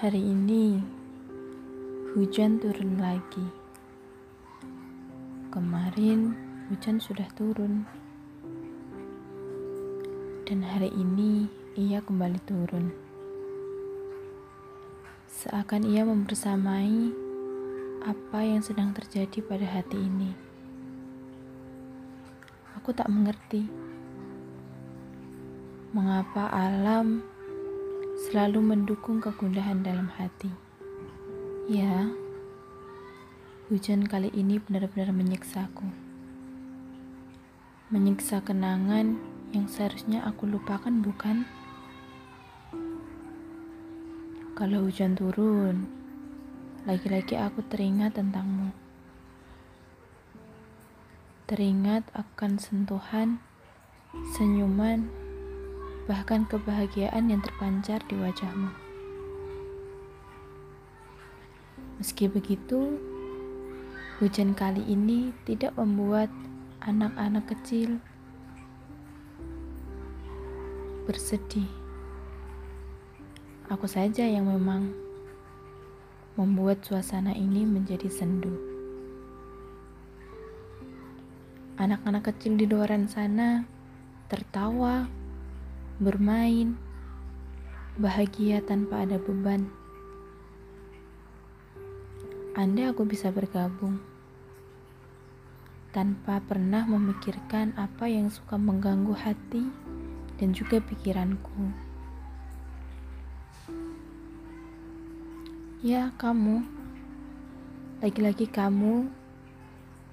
[0.00, 0.80] Hari ini
[2.16, 3.44] hujan turun lagi.
[5.52, 6.32] Kemarin
[6.72, 7.84] hujan sudah turun.
[10.48, 12.88] Dan hari ini ia kembali turun.
[15.28, 17.12] Seakan ia membersamai
[18.00, 20.32] apa yang sedang terjadi pada hati ini.
[22.80, 23.68] Aku tak mengerti
[25.92, 27.20] mengapa alam
[28.20, 30.52] selalu mendukung kegundahan dalam hati.
[31.72, 32.12] Ya,
[33.72, 35.88] hujan kali ini benar-benar menyiksaku.
[37.88, 39.16] Menyiksa kenangan
[39.56, 41.48] yang seharusnya aku lupakan, bukan?
[44.52, 45.88] Kalau hujan turun,
[46.84, 48.68] lagi-lagi aku teringat tentangmu.
[51.48, 53.40] Teringat akan sentuhan,
[54.36, 55.08] senyuman,
[56.10, 58.66] bahkan kebahagiaan yang terpancar di wajahmu.
[62.02, 62.98] Meski begitu,
[64.18, 66.26] hujan kali ini tidak membuat
[66.82, 68.02] anak-anak kecil
[71.06, 71.70] bersedih.
[73.70, 74.90] Aku saja yang memang
[76.34, 78.58] membuat suasana ini menjadi sendu.
[81.78, 83.62] Anak-anak kecil di luar sana
[84.26, 85.19] tertawa
[86.00, 86.80] bermain,
[88.00, 89.68] bahagia tanpa ada beban.
[92.56, 94.00] Andai aku bisa bergabung
[95.92, 99.68] tanpa pernah memikirkan apa yang suka mengganggu hati
[100.40, 101.68] dan juga pikiranku.
[105.84, 106.64] Ya, kamu,
[108.00, 109.04] lagi-lagi kamu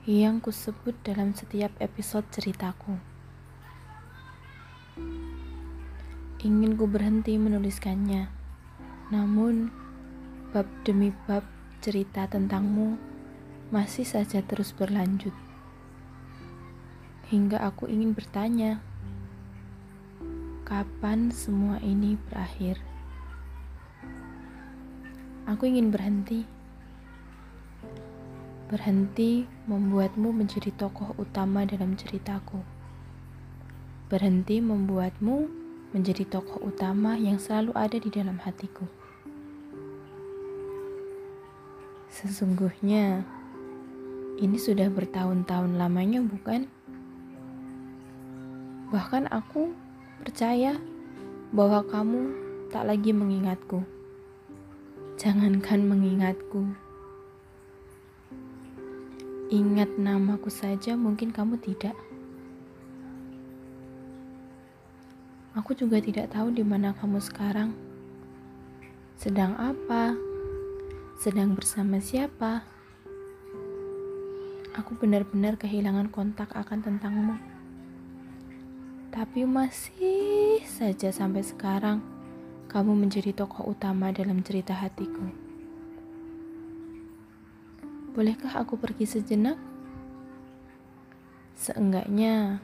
[0.03, 3.16] yang kusebut dalam setiap episode ceritaku.
[6.37, 8.29] Ingin ku berhenti menuliskannya,
[9.09, 9.73] namun
[10.53, 11.41] bab demi bab
[11.81, 12.93] cerita tentangmu
[13.73, 15.33] masih saja terus berlanjut.
[17.33, 18.77] Hingga aku ingin bertanya,
[20.61, 22.85] kapan semua ini berakhir?
[25.49, 26.45] Aku ingin berhenti.
[28.69, 32.61] Berhenti membuatmu menjadi tokoh utama dalam ceritaku.
[34.05, 35.56] Berhenti membuatmu
[35.95, 38.83] menjadi tokoh utama yang selalu ada di dalam hatiku.
[42.11, 43.21] Sesungguhnya,
[44.41, 46.65] ini sudah bertahun-tahun lamanya, bukan?
[48.89, 49.75] Bahkan aku
[50.23, 50.79] percaya
[51.51, 52.21] bahwa kamu
[52.71, 53.83] tak lagi mengingatku.
[55.17, 56.61] Jangankan mengingatku,
[59.49, 61.97] ingat namaku saja, mungkin kamu tidak.
[65.57, 67.73] Aku juga tidak tahu di mana kamu sekarang.
[69.17, 70.13] Sedang apa?
[71.17, 72.61] Sedang bersama siapa?
[74.77, 77.41] Aku benar-benar kehilangan kontak akan tentangmu.
[79.09, 82.05] Tapi masih saja sampai sekarang
[82.69, 85.25] kamu menjadi tokoh utama dalam cerita hatiku.
[88.13, 89.57] Bolehkah aku pergi sejenak?
[91.57, 92.61] Seenggaknya,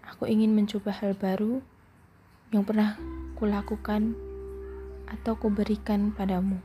[0.00, 1.75] aku ingin mencoba hal baru
[2.54, 2.94] yang pernah
[3.34, 4.14] kulakukan
[5.10, 6.62] atau kuberikan padamu.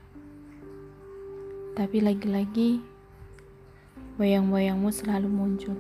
[1.74, 2.84] Tapi lagi-lagi,
[4.22, 5.78] wayang-wayangmu selalu muncul.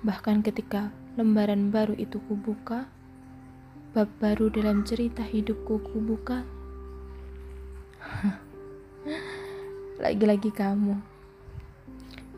[0.00, 0.88] Bahkan ketika
[1.20, 2.88] lembaran baru itu kubuka,
[3.92, 6.46] bab baru dalam cerita hidupku kubuka,
[10.04, 10.96] lagi-lagi kamu.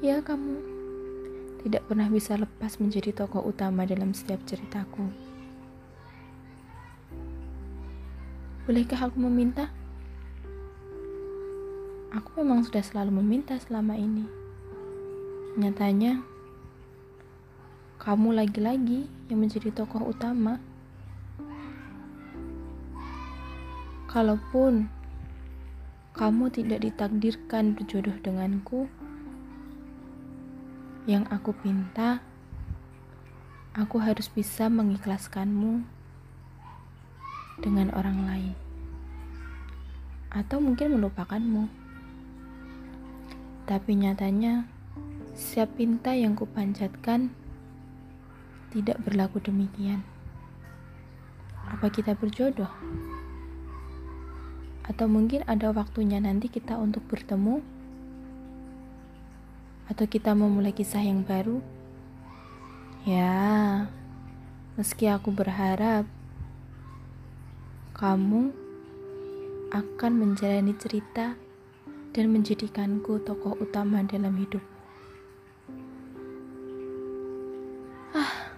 [0.00, 0.56] Ya kamu
[1.60, 5.29] tidak pernah bisa lepas menjadi tokoh utama dalam setiap ceritaku.
[8.68, 9.72] Bolehkah aku meminta?
[12.12, 14.28] Aku memang sudah selalu meminta selama ini.
[15.56, 16.20] Nyatanya,
[17.96, 20.60] kamu lagi-lagi yang menjadi tokoh utama.
[24.12, 24.92] Kalaupun
[26.12, 28.92] kamu tidak ditakdirkan berjodoh denganku,
[31.08, 32.20] yang aku pinta,
[33.72, 35.99] aku harus bisa mengikhlaskanmu
[37.60, 38.54] dengan orang lain,
[40.32, 41.68] atau mungkin melupakanmu.
[43.68, 44.66] Tapi nyatanya,
[45.36, 47.30] setiap pinta yang kupanjatkan
[48.74, 50.02] tidak berlaku demikian.
[51.70, 52.70] Apa kita berjodoh?
[54.90, 57.62] Atau mungkin ada waktunya nanti kita untuk bertemu?
[59.86, 61.62] Atau kita memulai kisah yang baru?
[63.06, 63.86] Ya,
[64.74, 66.10] meski aku berharap
[68.00, 68.48] kamu
[69.76, 71.36] akan menjalani cerita
[72.16, 74.64] dan menjadikanku tokoh utama dalam hidup.
[78.16, 78.56] Ah,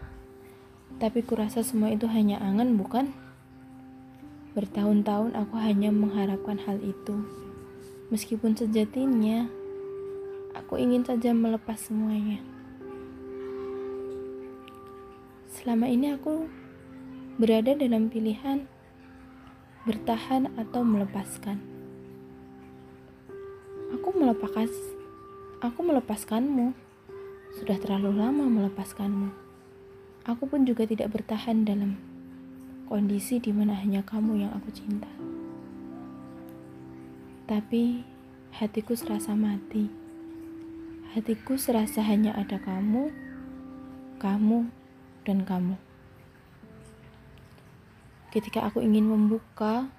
[1.03, 3.11] tapi kurasa semua itu hanya angan, bukan?
[4.55, 7.27] Bertahun-tahun aku hanya mengharapkan hal itu.
[8.15, 9.51] Meskipun sejatinya
[10.55, 12.39] aku ingin saja melepas semuanya.
[15.51, 16.47] Selama ini aku
[17.43, 18.71] berada dalam pilihan
[19.83, 21.59] bertahan atau melepaskan.
[23.99, 24.71] Aku melepas
[25.59, 26.71] aku melepaskanmu.
[27.59, 29.29] Sudah terlalu lama melepaskanmu.
[30.23, 31.99] Aku pun juga tidak bertahan dalam
[32.87, 35.11] kondisi di mana hanya kamu yang aku cinta.
[37.51, 38.07] Tapi
[38.55, 39.91] hatiku serasa mati.
[41.13, 43.11] Hatiku serasa hanya ada kamu,
[44.23, 44.71] kamu,
[45.27, 45.75] dan kamu.
[48.33, 49.93] Ketika aku ingin membuka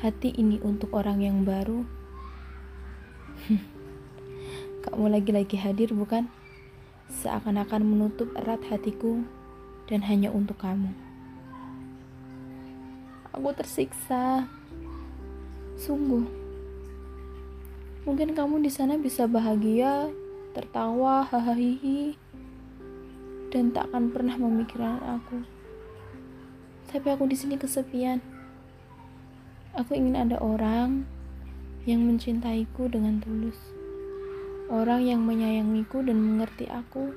[0.00, 1.84] hati ini untuk orang yang baru,
[4.88, 6.32] kamu lagi-lagi hadir, bukan?
[7.12, 9.20] Seakan-akan menutup erat hatiku
[9.84, 10.88] dan hanya untuk kamu.
[13.36, 14.48] Aku tersiksa,
[15.76, 16.24] sungguh.
[18.08, 20.08] Mungkin kamu di sana bisa bahagia,
[20.56, 22.16] tertawa, hahaha,
[23.52, 25.55] dan tak akan pernah memikirkan aku.
[26.96, 28.24] Tapi aku di sini kesepian.
[29.76, 31.04] Aku ingin ada orang
[31.84, 33.60] yang mencintaiku dengan tulus.
[34.72, 37.12] Orang yang menyayangiku dan mengerti aku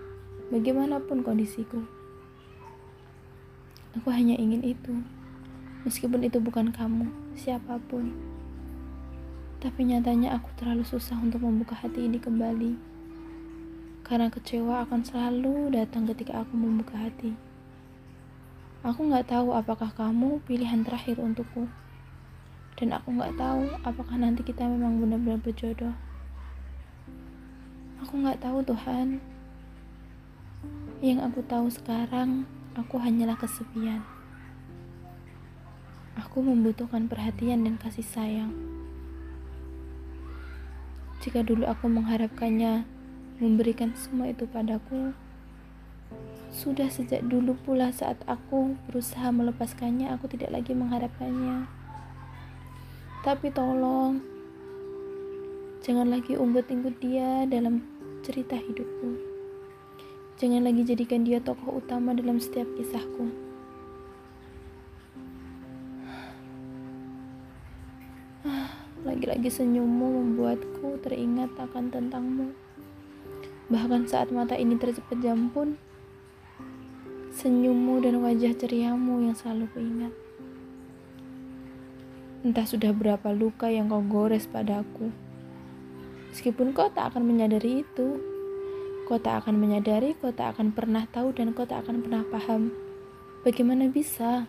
[0.51, 1.79] bagaimanapun kondisiku.
[3.95, 4.99] Aku hanya ingin itu.
[5.87, 7.07] Meskipun itu bukan kamu,
[7.39, 8.11] siapa pun.
[9.63, 12.75] Tapi nyatanya aku terlalu susah untuk membuka hati ini kembali
[14.03, 17.31] karena kecewa akan selalu datang ketika aku membuka hati.
[18.79, 21.67] Aku nggak tahu apakah kamu pilihan terakhir untukku.
[22.79, 25.91] Dan aku nggak tahu apakah nanti kita memang benar-benar berjodoh.
[27.99, 29.19] Aku nggak tahu Tuhan.
[31.03, 32.47] Yang aku tahu sekarang,
[32.79, 33.99] aku hanyalah kesepian.
[36.15, 38.55] Aku membutuhkan perhatian dan kasih sayang.
[41.19, 42.87] Jika dulu aku mengharapkannya
[43.43, 45.11] memberikan semua itu padaku.
[46.59, 51.63] Sudah sejak dulu pula saat aku berusaha melepaskannya, aku tidak lagi mengharapkannya.
[53.23, 54.19] Tapi tolong,
[55.79, 57.79] jangan lagi unggut-unggut dia dalam
[58.27, 59.15] cerita hidupku.
[60.35, 63.31] Jangan lagi jadikan dia tokoh utama dalam setiap kisahku.
[69.07, 72.51] Lagi-lagi senyummu membuatku teringat akan tentangmu.
[73.71, 75.79] Bahkan saat mata ini terpejam pun,
[77.39, 80.11] senyummu dan wajah ceriamu yang selalu kuingat.
[82.43, 85.07] Entah sudah berapa luka yang kau gores padaku.
[86.35, 88.19] Meskipun kau tak akan menyadari itu,
[89.07, 92.75] kau tak akan menyadari, kau tak akan pernah tahu, dan kau tak akan pernah paham
[93.47, 94.43] bagaimana bisa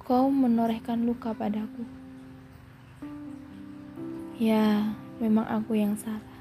[0.00, 1.84] kau menorehkan luka padaku.
[4.40, 6.40] Ya, memang aku yang salah.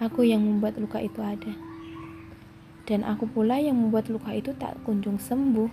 [0.00, 1.73] Aku yang membuat luka itu ada.
[2.84, 5.72] Dan aku pula yang membuat luka itu tak kunjung sembuh.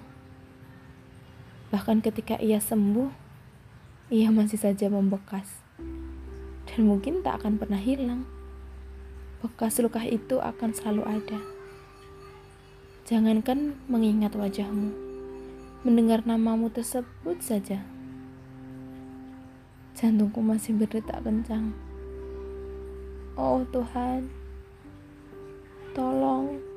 [1.71, 3.11] Bahkan ketika ia sembuh,
[4.11, 5.63] ia masih saja membekas.
[6.67, 8.23] Dan mungkin tak akan pernah hilang.
[9.43, 11.39] Bekas luka itu akan selalu ada.
[13.07, 14.95] Jangankan mengingat wajahmu,
[15.83, 17.83] mendengar namamu tersebut saja.
[19.99, 21.75] Jantungku masih berdetak kencang.
[23.35, 24.31] Oh Tuhan,
[25.91, 26.70] tolong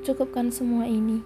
[0.00, 1.20] cukupkan semua ini.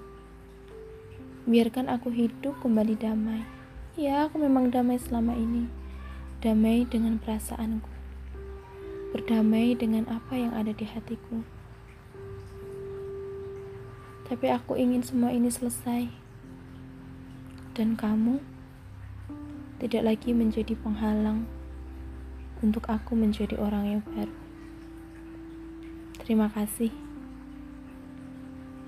[1.47, 3.47] Biarkan aku hidup kembali damai.
[3.95, 5.71] Ya, aku memang damai selama ini.
[6.43, 7.91] Damai dengan perasaanku.
[9.15, 11.47] Berdamai dengan apa yang ada di hatiku.
[14.27, 16.11] Tapi aku ingin semua ini selesai.
[17.79, 18.43] Dan kamu
[19.79, 21.47] tidak lagi menjadi penghalang
[22.59, 24.35] untuk aku menjadi orang yang baru.
[26.25, 27.04] Terima kasih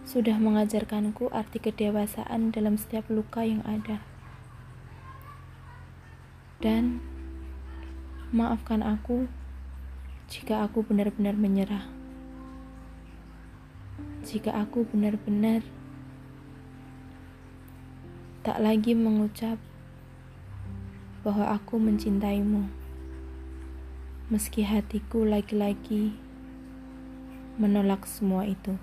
[0.07, 3.99] sudah mengajarkanku arti kedewasaan dalam setiap luka yang ada.
[6.63, 7.03] Dan
[8.31, 9.27] maafkan aku
[10.31, 11.91] jika aku benar-benar menyerah.
[14.23, 15.67] Jika aku benar-benar
[18.47, 19.59] tak lagi mengucap
[21.27, 22.71] bahwa aku mencintaimu
[24.31, 26.15] meski hatiku lagi-lagi
[27.59, 28.79] menolak semua itu.